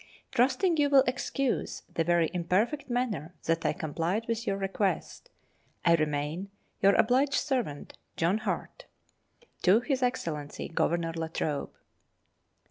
[0.31, 5.29] Trusting you will excuse the very imperfect manner that I complied with your request,
[5.85, 6.49] I remain,
[6.81, 8.85] Your obliged servant, JOHN HART.
[9.63, 11.75] His Excellency Governor La Trobe.